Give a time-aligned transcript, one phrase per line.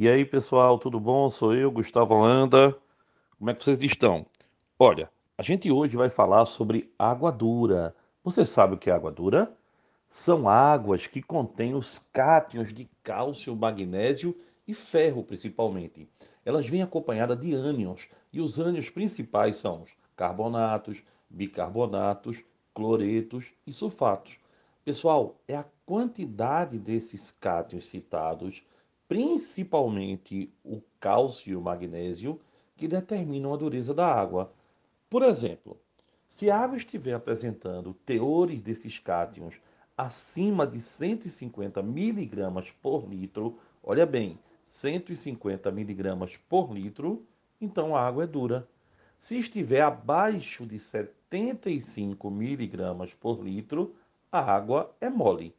[0.00, 1.28] E aí, pessoal, tudo bom?
[1.28, 2.72] Sou eu, Gustavo Holanda.
[3.36, 4.24] Como é que vocês estão?
[4.78, 7.92] Olha, a gente hoje vai falar sobre água dura.
[8.22, 9.52] Você sabe o que é água dura?
[10.08, 14.36] São águas que contêm os cátions de cálcio, magnésio
[14.68, 16.08] e ferro, principalmente.
[16.44, 22.38] Elas vêm acompanhadas de ânions, e os ânions principais são os carbonatos, bicarbonatos,
[22.72, 24.38] cloretos e sulfatos.
[24.84, 28.62] Pessoal, é a quantidade desses cátions citados,
[29.08, 32.38] principalmente o cálcio e o magnésio,
[32.76, 34.52] que determinam a dureza da água.
[35.08, 35.80] Por exemplo,
[36.28, 39.54] se a água estiver apresentando teores desses cátions
[39.96, 47.26] acima de 150 miligramas por litro, olha bem, 150 miligramas por litro,
[47.60, 48.68] então a água é dura.
[49.18, 53.96] Se estiver abaixo de 75 miligramas por litro,
[54.30, 55.52] a água é mole.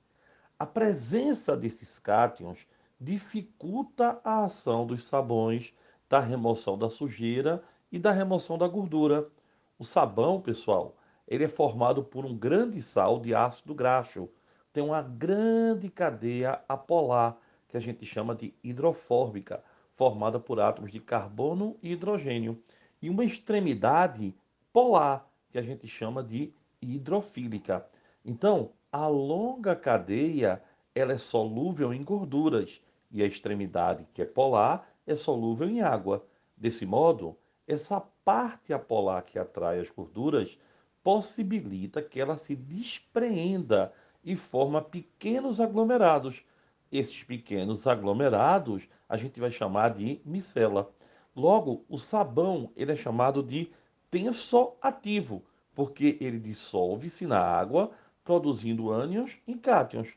[0.57, 2.65] A presença desses cátions
[2.99, 5.73] dificulta a ação dos sabões,
[6.09, 9.29] da remoção da sujeira e da remoção da gordura.
[9.77, 10.97] O sabão, pessoal,
[11.27, 14.27] ele é formado por um grande sal de ácido graxo.
[14.73, 19.63] Tem uma grande cadeia apolar, que a gente chama de hidrofórbica,
[19.95, 22.61] formada por átomos de carbono e hidrogênio
[23.01, 24.35] e uma extremidade
[24.73, 27.85] polar, que a gente chama de hidrofílica.
[28.25, 30.61] Então, a longa cadeia
[30.93, 32.81] ela é solúvel em gorduras
[33.11, 36.25] e a extremidade, que é polar, é solúvel em água.
[36.55, 40.57] Desse modo, essa parte apolar que atrai as gorduras
[41.03, 43.93] possibilita que ela se despreenda
[44.23, 46.43] e forma pequenos aglomerados.
[46.91, 50.91] Esses pequenos aglomerados a gente vai chamar de micela.
[51.35, 53.71] Logo, o sabão ele é chamado de
[54.11, 55.43] tensoativo,
[55.73, 57.91] porque ele dissolve-se na água,
[58.23, 60.09] produzindo ânions e cátions.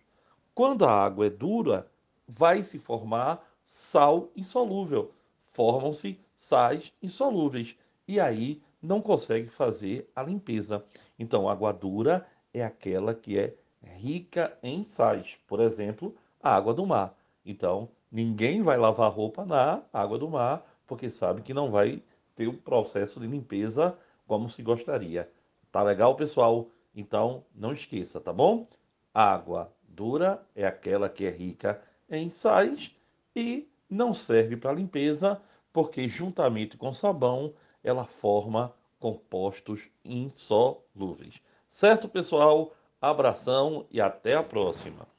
[0.54, 1.90] Quando a água é dura,
[2.26, 5.12] vai se formar sal insolúvel,
[5.52, 10.84] formam-se sais insolúveis e aí não consegue fazer a limpeza.
[11.18, 16.84] Então, água dura é aquela que é rica em sais, por exemplo, a água do
[16.84, 17.16] mar.
[17.44, 22.02] Então, ninguém vai lavar roupa na água do mar porque sabe que não vai
[22.34, 23.96] ter o processo de limpeza
[24.26, 25.30] como se gostaria.
[25.70, 26.68] Tá legal, pessoal?
[26.94, 28.66] Então, não esqueça, tá bom?
[29.14, 31.80] Água dura é aquela que é rica
[32.16, 32.94] em sais
[33.34, 35.40] e não serve para limpeza,
[35.72, 41.40] porque juntamente com sabão ela forma compostos insolúveis.
[41.70, 42.74] Certo, pessoal?
[43.00, 45.12] Abração e até a próxima.